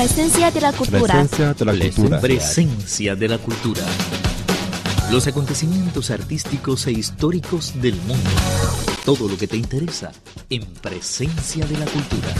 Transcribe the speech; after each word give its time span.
Presencia 0.00 0.50
de 0.50 0.62
la 0.62 0.72
cultura. 0.72 1.02
Presencia 1.02 1.52
de 1.52 1.64
la 1.66 1.72
cultura. 1.74 2.20
Presencia 2.22 3.16
de 3.16 3.28
la 3.28 3.36
cultura. 3.36 3.82
Los 5.12 5.26
acontecimientos 5.26 6.10
artísticos 6.10 6.86
e 6.86 6.92
históricos 6.92 7.78
del 7.82 7.96
mundo. 7.96 8.30
Todo 9.04 9.28
lo 9.28 9.36
que 9.36 9.46
te 9.46 9.58
interesa 9.58 10.10
en 10.48 10.64
Presencia 10.80 11.66
de 11.66 11.76
la 11.76 11.84
cultura. 11.84 12.34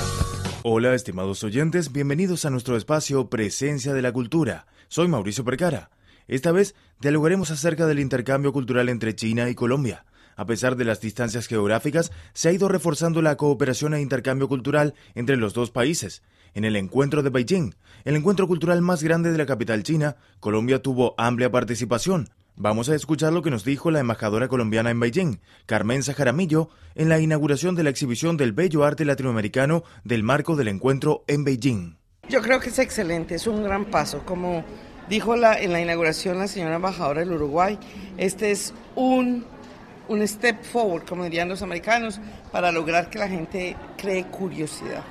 Hola, 0.63 0.95
estimados 0.95 1.45
oyentes, 1.45 1.93
bienvenidos 1.93 2.47
a 2.47 2.51
nuestro 2.51 2.79
espacio 2.79 3.29
Presencia 3.29 3.93
de 3.93 4.01
la 4.01 4.13
Cultura. 4.13 4.65
Soy 4.89 5.09
Mauricio 5.09 5.45
Percara. 5.45 5.91
Esta 6.29 6.53
vez 6.53 6.75
dialogaremos 6.99 7.51
acerca 7.51 7.87
del 7.87 8.01
intercambio 8.01 8.55
cultural 8.55 8.89
entre 8.89 9.15
China 9.15 9.51
y 9.51 9.55
Colombia. 9.55 10.07
A 10.35 10.47
pesar 10.47 10.77
de 10.77 10.87
las 10.87 11.03
distancias 11.03 11.47
geográficas, 11.47 12.11
se 12.33 12.49
ha 12.49 12.53
ido 12.53 12.69
reforzando 12.69 13.21
la 13.21 13.37
cooperación 13.37 13.93
e 13.93 14.01
intercambio 14.01 14.49
cultural 14.49 14.95
entre 15.15 15.37
los 15.37 15.53
dos 15.53 15.71
países. 15.71 16.23
En 16.55 16.65
el 16.65 16.75
encuentro 16.75 17.23
de 17.23 17.31
Beijing, 17.31 17.75
el 18.05 18.17
encuentro 18.17 18.49
cultural 18.49 18.83
más 18.83 19.03
grande 19.03 19.31
de 19.31 19.39
la 19.39 19.47
capital 19.47 19.85
china, 19.85 20.17
Colombia 20.41 20.83
tuvo 20.83 21.15
amplia 21.17 21.51
participación. 21.51 22.29
Vamos 22.57 22.89
a 22.89 22.95
escuchar 22.97 23.33
lo 23.33 23.43
que 23.43 23.51
nos 23.51 23.65
dijo 23.65 23.91
la 23.91 24.01
embajadora 24.01 24.49
colombiana 24.49 24.91
en 24.91 24.99
Beijing, 24.99 25.39
Carmen 25.67 26.03
Jaramillo, 26.03 26.69
en 26.97 27.09
la 27.09 27.21
inauguración 27.21 27.77
de 27.77 27.85
la 27.85 27.91
exhibición 27.91 28.37
del 28.37 28.53
bello 28.53 28.85
arte 28.85 29.05
latinoamericano 29.05 29.85
del 30.03 30.25
marco 30.25 30.57
del 30.57 30.69
encuentro 30.69 31.25
en 31.29 31.45
Beijing. 31.45 31.97
Yo 32.29 32.43
creo 32.43 32.59
que 32.59 32.71
es 32.71 32.79
excelente, 32.81 33.37
es 33.37 33.47
un 33.47 33.63
gran 33.63 33.85
paso. 33.85 34.25
Como 34.25 34.65
dijo 35.09 35.37
la, 35.37 35.55
en 35.59 35.73
la 35.73 35.81
inauguración 35.81 36.39
la 36.39 36.49
señora 36.49 36.77
embajadora 36.77 37.21
del 37.21 37.33
Uruguay, 37.33 37.79
este 38.19 38.51
es 38.51 38.75
un, 38.97 39.45
un 40.09 40.27
step 40.27 40.65
forward, 40.65 41.05
como 41.05 41.23
dirían 41.25 41.49
los 41.49 41.63
americanos, 41.63 42.21
para 42.51 42.73
lograr 42.73 43.09
que 43.09 43.21
la 43.21 43.29
gente 43.29 43.77
cree 43.97 44.25
curiosidad 44.25 45.05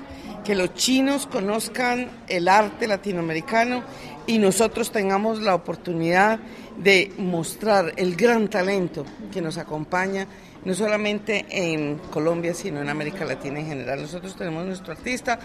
que 0.44 0.56
los 0.56 0.74
chinos 0.74 1.28
conozcan 1.28 2.10
el 2.28 2.48
arte 2.48 2.88
latinoamericano 2.88 3.84
y 4.26 4.38
nosotros 4.38 4.92
tengamos 4.92 5.42
la 5.42 5.56
oportunidad 5.56 6.40
de 6.78 7.12
mostrar 7.18 7.94
el 7.98 8.16
gran 8.16 8.48
talento 8.48 9.06
que 9.32 9.42
nos 9.42 9.58
acompaña, 9.58 10.28
no 10.66 10.74
solamente 10.74 11.46
en 11.50 11.98
Colombia, 12.12 12.54
sino 12.54 12.82
en 12.82 12.90
América 12.90 13.26
Latina 13.26 13.60
en 13.60 13.68
general. 13.68 14.02
Nosotros 14.02 14.36
tenemos 14.36 14.66
nuestro 14.66 14.94
artista 14.94 15.40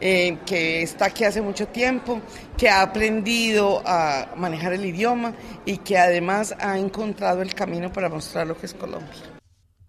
eh, 0.00 0.38
que 0.46 0.82
está 0.82 1.06
aquí 1.06 1.24
hace 1.24 1.42
mucho 1.42 1.68
tiempo, 1.68 2.20
que 2.56 2.68
ha 2.68 2.82
aprendido 2.82 3.82
a 3.84 4.34
manejar 4.36 4.72
el 4.72 4.84
idioma 4.84 5.34
y 5.64 5.78
que 5.78 5.98
además 5.98 6.54
ha 6.58 6.78
encontrado 6.78 7.42
el 7.42 7.54
camino 7.54 7.92
para 7.92 8.08
mostrar 8.08 8.46
lo 8.46 8.56
que 8.56 8.66
es 8.66 8.74
Colombia. 8.74 9.37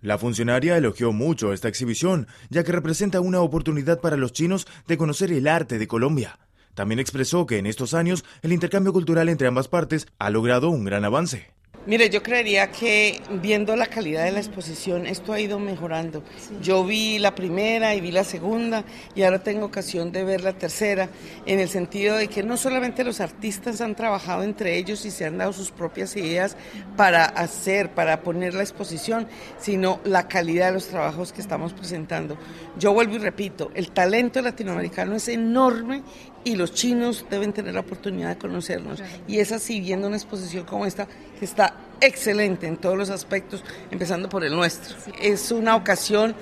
La 0.02 0.18
funcionaria 0.18 0.78
elogió 0.78 1.12
mucho 1.12 1.52
esta 1.52 1.68
exhibición, 1.68 2.28
ya 2.50 2.64
que 2.64 2.72
representa 2.72 3.20
una 3.20 3.42
oportunidad 3.42 4.00
para 4.00 4.16
los 4.16 4.32
chinos 4.32 4.66
de 4.88 4.98
conocer 4.98 5.32
el 5.32 5.48
arte 5.48 5.78
de 5.78 5.88
Colombia. 5.88 6.40
También 6.74 7.00
expresó 7.00 7.46
que 7.46 7.58
en 7.58 7.66
estos 7.66 7.94
años 7.94 8.24
el 8.42 8.54
intercambio 8.54 8.94
cultural 8.94 9.28
entre 9.28 9.50
ambas 9.50 9.68
partes 9.68 10.08
ha 10.18 10.30
logrado 10.30 10.70
un 10.70 10.86
gran 10.86 11.04
avance. 11.04 11.52
Mire, 11.90 12.12
yo 12.12 12.22
creería 12.22 12.70
que 12.70 13.20
viendo 13.42 13.76
la 13.76 13.88
calidad 13.88 14.26
de 14.26 14.32
la 14.32 14.38
exposición, 14.38 15.08
esto 15.08 15.34
ha 15.34 15.40
ido 15.40 15.58
mejorando. 15.58 16.22
Yo 16.62 16.86
vi 16.86 17.18
la 17.18 17.34
primera 17.34 17.96
y 17.96 18.00
vi 18.00 18.12
la 18.12 18.24
segunda 18.24 18.84
y 19.16 19.24
ahora 19.24 19.42
tengo 19.42 19.66
ocasión 19.66 20.12
de 20.12 20.24
ver 20.24 20.44
la 20.44 20.54
tercera, 20.54 21.10
en 21.48 21.60
el 21.60 21.68
sentido 21.68 22.16
de 22.16 22.28
que 22.28 22.44
no 22.44 22.58
solamente 22.58 23.04
los 23.04 23.20
artistas 23.22 23.82
han 23.82 23.96
trabajado 23.96 24.44
entre 24.44 24.78
ellos 24.78 25.04
y 25.04 25.10
se 25.10 25.26
han 25.26 25.40
dado 25.40 25.52
sus 25.52 25.72
propias 25.72 26.16
ideas 26.16 26.56
para 26.96 27.26
hacer, 27.26 27.90
para 27.90 28.22
poner 28.22 28.54
la 28.54 28.62
exposición, 28.62 29.28
sino 29.58 30.00
la 30.04 30.28
calidad 30.28 30.68
de 30.68 30.74
los 30.74 30.90
trabajos 30.90 31.34
que 31.34 31.42
estamos 31.42 31.74
presentando. 31.74 32.38
Yo 32.78 32.94
vuelvo 32.94 33.16
y 33.16 33.18
repito, 33.18 33.72
el 33.74 33.90
talento 33.90 34.44
latinoamericano 34.44 35.16
es 35.16 35.28
enorme 35.28 36.04
y 36.44 36.56
los 36.56 36.74
chinos 36.74 37.26
deben 37.30 37.54
tener 37.54 37.74
la 37.74 37.82
oportunidad 37.82 38.30
de 38.30 38.38
conocernos. 38.38 39.02
Y 39.28 39.40
es 39.40 39.52
así, 39.52 39.80
viendo 39.80 40.08
una 40.08 40.18
exposición 40.18 40.66
como 40.66 40.86
esta, 40.86 41.08
que 41.38 41.46
está 41.46 41.76
excelente 42.02 42.68
en 42.68 42.78
todos 42.78 42.98
los 42.98 43.10
aspectos, 43.10 43.64
empezando 43.92 44.30
por 44.30 44.44
el 44.44 44.56
nuestro. 44.56 44.96
Es 45.22 45.52
una 45.52 45.76
ocasión 45.76 46.36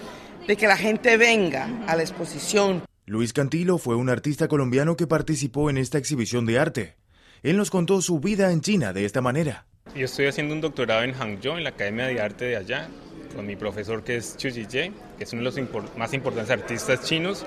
de 0.48 0.56
que 0.56 0.68
la 0.68 0.78
gente 0.78 1.18
venga 1.18 1.70
a 1.88 1.96
la 1.96 2.04
exposición. 2.04 2.84
Luis 3.06 3.34
Cantilo 3.34 3.78
fue 3.78 3.96
un 3.96 4.10
artista 4.10 4.48
colombiano 4.48 4.98
que 4.98 5.08
participó 5.08 5.70
en 5.70 5.78
esta 5.78 5.98
exhibición 5.98 6.46
de 6.46 6.60
arte. 6.60 6.96
Él 7.44 7.58
nos 7.58 7.70
contó 7.70 8.02
su 8.02 8.20
vida 8.20 8.52
en 8.52 8.62
China 8.62 8.94
de 8.94 9.06
esta 9.06 9.22
manera. 9.22 9.66
Yo 9.96 10.06
estoy 10.06 10.26
haciendo 10.26 10.54
un 10.54 10.62
doctorado 10.62 11.04
en 11.04 11.14
Hangzhou, 11.14 11.58
en 11.58 11.64
la 11.64 11.70
Academia 11.70 12.08
de 12.08 12.22
Arte 12.22 12.46
de 12.46 12.58
allá, 12.58 12.90
con 13.38 13.46
mi 13.46 13.56
profesor 13.56 14.04
que 14.04 14.18
es 14.18 14.36
Chu 14.36 14.50
Jie, 14.50 14.92
que 15.16 15.24
es 15.24 15.32
uno 15.32 15.44
de 15.44 15.62
los 15.62 15.96
más 15.96 16.12
importantes 16.14 16.50
artistas 16.50 17.04
chinos. 17.04 17.46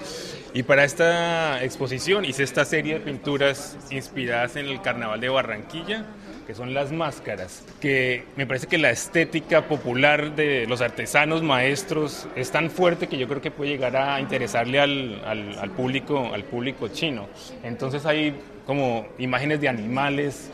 Y 0.55 0.62
para 0.62 0.84
esta 0.84 1.62
exposición 1.65 2.25
hice 2.25 2.45
esta 2.45 2.65
serie 2.65 2.95
de 2.95 3.01
pinturas 3.01 3.77
inspiradas 3.91 4.55
en 4.55 4.67
el 4.67 4.81
Carnaval 4.81 5.21
de 5.21 5.29
Barranquilla, 5.29 6.06
que 6.47 6.55
son 6.55 6.75
las 6.75 6.93
máscaras, 6.93 7.65
que 7.81 8.25
me 8.37 8.47
parece 8.47 8.69
que 8.69 8.79
la 8.79 8.91
estética 8.91 9.67
popular 9.67 10.37
de 10.37 10.65
los 10.69 10.81
artesanos 10.81 11.43
maestros 11.43 12.29
es 12.37 12.53
tan 12.53 12.71
fuerte 12.71 13.09
que 13.09 13.19
yo 13.19 13.27
creo 13.27 13.43
que 13.43 13.50
puede 13.50 13.73
llegar 13.73 13.97
a 13.97 14.21
interesarle 14.21 14.79
al, 14.79 15.21
al, 15.25 15.59
al 15.59 15.71
público, 15.73 16.31
al 16.33 16.45
público 16.45 16.87
chino. 16.87 17.29
Entonces 17.65 18.06
hay 18.06 18.37
como 18.65 19.09
imágenes 19.19 19.61
de 19.61 19.69
animales, 19.69 20.53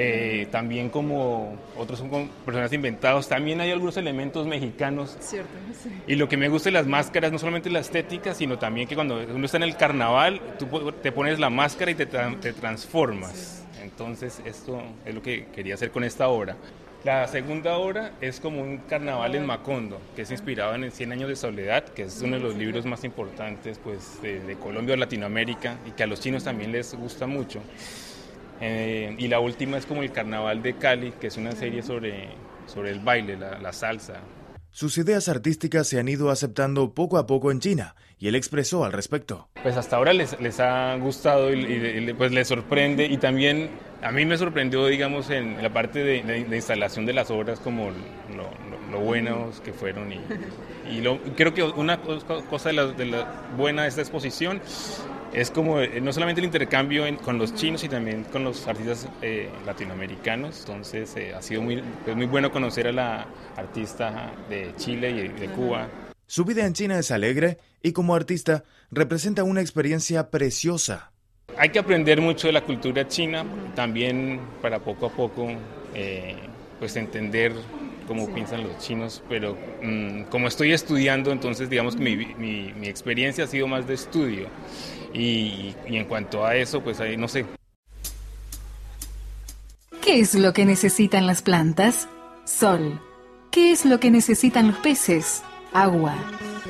eh, 0.00 0.46
también 0.52 0.90
como 0.90 1.56
otros 1.76 1.98
son 1.98 2.08
como 2.08 2.28
personas 2.46 2.72
inventados, 2.72 3.28
también 3.28 3.60
hay 3.60 3.72
algunos 3.72 3.96
elementos 3.96 4.46
mexicanos. 4.46 5.16
Cierto, 5.18 5.50
sí. 5.82 5.90
Y 6.06 6.14
lo 6.14 6.28
que 6.28 6.36
me 6.36 6.48
gusta 6.48 6.68
de 6.68 6.74
las 6.74 6.86
máscaras, 6.86 7.32
no 7.32 7.38
solamente 7.38 7.68
la 7.68 7.80
estética, 7.80 8.32
sino 8.32 8.58
también 8.58 8.86
que 8.86 8.94
cuando 8.94 9.18
uno 9.18 9.44
está 9.44 9.56
en 9.56 9.64
el 9.64 9.76
carnaval, 9.76 10.40
tú 10.56 10.92
te 11.02 11.10
pones 11.10 11.40
la 11.40 11.50
máscara 11.50 11.90
y 11.90 11.96
te, 11.96 12.06
tra 12.06 12.32
te 12.40 12.52
transformas. 12.52 13.64
Sí. 13.72 13.82
Entonces, 13.82 14.40
esto 14.44 14.80
es 15.04 15.12
lo 15.12 15.20
que 15.20 15.46
quería 15.46 15.74
hacer 15.74 15.90
con 15.90 16.04
esta 16.04 16.28
obra. 16.28 16.56
La 17.02 17.26
segunda 17.26 17.76
obra 17.76 18.12
es 18.20 18.38
como 18.38 18.60
un 18.60 18.78
carnaval 18.78 19.34
en 19.34 19.46
Macondo, 19.46 20.00
que 20.14 20.22
es 20.22 20.30
inspirado 20.30 20.76
en 20.76 20.84
el 20.84 20.92
100 20.92 21.10
años 21.10 21.28
de 21.28 21.34
soledad, 21.34 21.84
que 21.84 22.02
es 22.02 22.22
uno 22.22 22.36
de 22.36 22.42
los 22.42 22.54
libros 22.54 22.86
más 22.86 23.02
importantes 23.02 23.80
pues, 23.82 24.22
de, 24.22 24.38
de 24.40 24.56
Colombia 24.56 24.94
o 24.94 24.96
Latinoamérica 24.96 25.78
y 25.86 25.90
que 25.90 26.04
a 26.04 26.06
los 26.06 26.20
chinos 26.20 26.44
también 26.44 26.70
les 26.70 26.94
gusta 26.94 27.26
mucho. 27.26 27.60
Eh, 28.60 29.14
y 29.18 29.28
la 29.28 29.40
última 29.40 29.78
es 29.78 29.86
como 29.86 30.02
el 30.02 30.12
Carnaval 30.12 30.62
de 30.62 30.74
Cali, 30.76 31.12
que 31.12 31.28
es 31.28 31.36
una 31.36 31.52
serie 31.52 31.82
sobre, 31.82 32.30
sobre 32.66 32.90
el 32.90 33.00
baile, 33.00 33.36
la, 33.36 33.58
la, 33.58 33.72
salsa. 33.72 34.20
Sus 34.70 34.98
ideas 34.98 35.28
artísticas 35.28 35.86
se 35.86 35.98
han 35.98 36.08
ido 36.08 36.30
aceptando 36.30 36.92
poco 36.92 37.18
a 37.18 37.26
poco 37.26 37.50
en 37.50 37.60
China 37.60 37.94
y 38.18 38.28
él 38.28 38.34
expresó 38.34 38.84
al 38.84 38.92
respecto. 38.92 39.48
Pues 39.62 39.76
hasta 39.76 39.96
ahora 39.96 40.12
les, 40.12 40.38
les 40.40 40.60
ha 40.60 40.96
gustado 40.96 41.52
y, 41.52 41.64
y, 41.64 42.12
pues 42.14 42.32
les 42.32 42.48
sorprende 42.48 43.06
y 43.06 43.16
también 43.16 43.70
a 44.02 44.12
mí 44.12 44.24
me 44.24 44.36
sorprendió, 44.36 44.86
digamos, 44.86 45.30
en 45.30 45.62
la 45.62 45.72
parte 45.72 46.04
de, 46.04 46.22
de, 46.22 46.44
de 46.44 46.56
instalación 46.56 47.06
de 47.06 47.12
las 47.12 47.30
obras 47.30 47.60
como 47.60 47.90
lo, 47.90 48.36
lo, 48.36 48.90
lo 48.90 49.00
buenos 49.00 49.60
que 49.60 49.72
fueron 49.72 50.12
y, 50.12 50.20
y 50.90 51.00
lo, 51.00 51.18
creo 51.36 51.54
que 51.54 51.62
una 51.62 52.00
cosa 52.00 52.68
de 52.68 52.74
la, 52.74 52.86
de 52.86 53.06
la 53.06 53.46
buena 53.56 53.82
de 53.82 53.88
esta 53.88 54.00
exposición 54.00 54.60
es 55.32 55.50
como 55.50 55.80
eh, 55.80 56.00
no 56.00 56.12
solamente 56.12 56.40
el 56.40 56.46
intercambio 56.46 57.06
en, 57.06 57.16
con 57.16 57.38
los 57.38 57.54
chinos 57.54 57.84
y 57.84 57.88
también 57.88 58.24
con 58.24 58.44
los 58.44 58.66
artistas 58.66 59.08
eh, 59.22 59.50
latinoamericanos. 59.66 60.60
Entonces 60.60 61.14
eh, 61.16 61.34
ha 61.34 61.42
sido 61.42 61.62
muy, 61.62 61.82
pues 62.04 62.16
muy 62.16 62.26
bueno 62.26 62.50
conocer 62.50 62.88
a 62.88 62.92
la 62.92 63.26
artista 63.56 64.32
de 64.48 64.72
Chile 64.76 65.10
y 65.10 65.28
de 65.28 65.48
Cuba. 65.48 65.88
Su 66.26 66.44
vida 66.44 66.66
en 66.66 66.74
China 66.74 66.98
es 66.98 67.10
alegre 67.10 67.58
y 67.82 67.92
como 67.92 68.14
artista 68.14 68.64
representa 68.90 69.44
una 69.44 69.60
experiencia 69.60 70.30
preciosa. 70.30 71.12
Hay 71.56 71.70
que 71.70 71.78
aprender 71.78 72.20
mucho 72.20 72.46
de 72.46 72.52
la 72.52 72.60
cultura 72.60 73.08
china, 73.08 73.44
también 73.74 74.40
para 74.60 74.78
poco 74.80 75.06
a 75.06 75.10
poco 75.10 75.48
pues 76.78 76.94
entender 76.94 77.52
cómo 78.08 78.26
sí. 78.26 78.32
piensan 78.34 78.64
los 78.64 78.78
chinos, 78.78 79.22
pero 79.28 79.56
mmm, 79.82 80.22
como 80.22 80.48
estoy 80.48 80.72
estudiando, 80.72 81.30
entonces 81.30 81.70
digamos 81.70 81.94
que 81.94 82.02
mi, 82.02 82.16
mi, 82.16 82.72
mi, 82.72 82.88
experiencia 82.88 83.44
ha 83.44 83.46
sido 83.46 83.68
más 83.68 83.86
de 83.86 83.94
estudio. 83.94 84.48
Y, 85.12 85.74
y 85.86 85.96
en 85.96 86.06
cuanto 86.06 86.44
a 86.44 86.56
eso, 86.56 86.82
pues 86.82 86.98
ahí 87.00 87.16
no 87.16 87.28
sé. 87.28 87.46
¿Qué 90.02 90.20
es 90.20 90.34
lo 90.34 90.52
que 90.52 90.64
necesitan 90.64 91.26
las 91.26 91.42
plantas? 91.42 92.08
Sol. 92.44 93.00
¿Qué 93.50 93.72
es 93.72 93.84
lo 93.84 94.00
que 94.00 94.10
necesitan 94.10 94.68
los 94.68 94.76
peces? 94.78 95.42
Agua. 95.72 96.14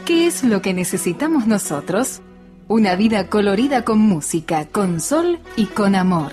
¿Qué 0.04 0.26
es 0.26 0.42
lo 0.42 0.60
que 0.60 0.74
necesitamos 0.74 1.46
nosotros? 1.46 2.20
Una 2.66 2.96
vida 2.96 3.28
colorida 3.28 3.84
con 3.84 3.98
música, 3.98 4.66
con 4.66 5.00
sol 5.00 5.38
y 5.56 5.66
con 5.66 5.94
amor. 5.94 6.32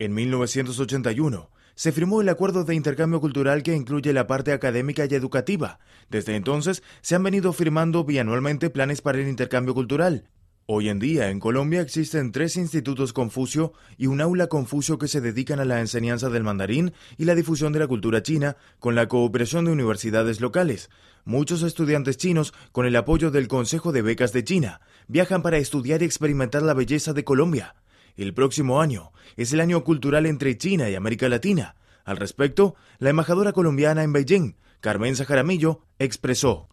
En 0.00 0.14
1981 0.14 1.50
se 1.74 1.90
firmó 1.90 2.20
el 2.20 2.28
acuerdo 2.28 2.62
de 2.62 2.76
intercambio 2.76 3.20
cultural 3.20 3.64
que 3.64 3.74
incluye 3.74 4.12
la 4.12 4.28
parte 4.28 4.52
académica 4.52 5.06
y 5.10 5.14
educativa. 5.14 5.80
Desde 6.08 6.36
entonces 6.36 6.84
se 7.00 7.16
han 7.16 7.24
venido 7.24 7.52
firmando 7.52 8.04
bianualmente 8.04 8.70
planes 8.70 9.00
para 9.00 9.18
el 9.18 9.26
intercambio 9.26 9.74
cultural. 9.74 10.28
Hoy 10.66 10.88
en 10.88 11.00
día 11.00 11.30
en 11.30 11.40
Colombia 11.40 11.80
existen 11.80 12.30
tres 12.30 12.56
institutos 12.56 13.12
Confucio 13.12 13.72
y 13.96 14.06
un 14.06 14.20
aula 14.20 14.46
Confucio 14.46 14.98
que 14.98 15.08
se 15.08 15.20
dedican 15.20 15.58
a 15.58 15.64
la 15.64 15.80
enseñanza 15.80 16.30
del 16.30 16.44
mandarín 16.44 16.92
y 17.16 17.24
la 17.24 17.34
difusión 17.34 17.72
de 17.72 17.80
la 17.80 17.88
cultura 17.88 18.22
china 18.22 18.56
con 18.78 18.94
la 18.94 19.08
cooperación 19.08 19.64
de 19.64 19.72
universidades 19.72 20.40
locales. 20.40 20.90
Muchos 21.24 21.62
estudiantes 21.62 22.18
chinos, 22.18 22.54
con 22.70 22.86
el 22.86 22.94
apoyo 22.94 23.32
del 23.32 23.48
Consejo 23.48 23.90
de 23.90 24.02
Becas 24.02 24.32
de 24.32 24.44
China, 24.44 24.80
viajan 25.08 25.42
para 25.42 25.58
estudiar 25.58 26.02
y 26.02 26.04
experimentar 26.04 26.62
la 26.62 26.74
belleza 26.74 27.14
de 27.14 27.24
Colombia. 27.24 27.74
El 28.18 28.34
próximo 28.34 28.80
año 28.80 29.12
es 29.36 29.52
el 29.52 29.60
año 29.60 29.84
cultural 29.84 30.26
entre 30.26 30.58
China 30.58 30.90
y 30.90 30.96
América 30.96 31.28
Latina. 31.28 31.76
Al 32.04 32.16
respecto, 32.16 32.74
la 32.98 33.10
embajadora 33.10 33.52
colombiana 33.52 34.02
en 34.02 34.12
Beijing, 34.12 34.56
Carmen 34.80 35.14
Jaramillo, 35.14 35.84
expresó. 36.00 36.68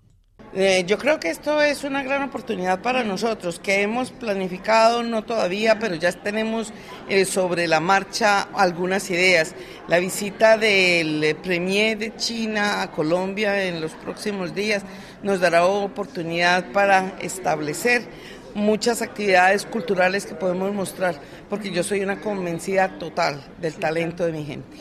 Eh, 0.55 0.85
yo 0.87 0.97
creo 0.97 1.19
que 1.19 1.29
esto 1.29 1.61
es 1.61 1.83
una 1.83 2.01
gran 2.01 2.23
oportunidad 2.23 2.81
para 2.81 3.03
nosotros, 3.03 3.59
que 3.59 3.81
hemos 3.81 4.09
planificado, 4.09 5.03
no 5.03 5.23
todavía, 5.23 5.77
pero 5.77 5.95
ya 5.95 6.11
tenemos 6.13 6.73
eh, 7.09 7.25
sobre 7.25 7.67
la 7.67 7.79
marcha 7.79 8.47
algunas 8.53 9.09
ideas. 9.11 9.53
La 9.87 9.99
visita 9.99 10.57
del 10.57 11.35
Premier 11.43 11.97
de 11.97 12.15
China 12.15 12.81
a 12.81 12.89
Colombia 12.89 13.65
en 13.65 13.81
los 13.81 13.91
próximos 13.93 14.55
días 14.55 14.83
nos 15.21 15.41
dará 15.41 15.65
oportunidad 15.65 16.71
para 16.71 17.17
establecer 17.19 18.07
muchas 18.55 19.01
actividades 19.03 19.65
culturales 19.65 20.25
que 20.25 20.33
podemos 20.33 20.73
mostrar, 20.73 21.21
porque 21.49 21.71
yo 21.71 21.83
soy 21.83 22.01
una 22.01 22.19
convencida 22.19 22.97
total 22.97 23.45
del 23.61 23.75
talento 23.75 24.25
de 24.25 24.31
mi 24.31 24.43
gente. 24.45 24.77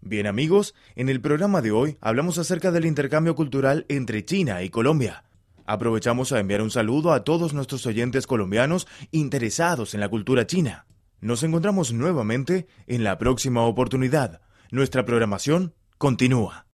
Bien 0.00 0.26
amigos, 0.26 0.74
en 0.96 1.10
el 1.10 1.20
programa 1.20 1.60
de 1.60 1.72
hoy 1.72 1.98
hablamos 2.00 2.38
acerca 2.38 2.70
del 2.70 2.86
intercambio 2.86 3.34
cultural 3.34 3.84
entre 3.88 4.24
China 4.24 4.62
y 4.62 4.70
Colombia. 4.70 5.24
Aprovechamos 5.66 6.32
a 6.32 6.40
enviar 6.40 6.62
un 6.62 6.70
saludo 6.70 7.12
a 7.12 7.22
todos 7.22 7.52
nuestros 7.52 7.84
oyentes 7.86 8.26
colombianos 8.26 8.88
interesados 9.10 9.92
en 9.94 10.00
la 10.00 10.08
cultura 10.08 10.46
china. 10.46 10.86
Nos 11.20 11.42
encontramos 11.42 11.92
nuevamente 11.92 12.66
en 12.86 13.04
la 13.04 13.18
próxima 13.18 13.62
oportunidad. 13.62 14.40
Nuestra 14.70 15.04
programación 15.04 15.74
continúa. 15.98 16.66